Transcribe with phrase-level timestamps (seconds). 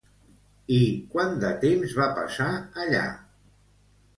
[0.77, 0.79] I
[1.11, 2.49] quant de temps va passar
[2.87, 3.07] allà?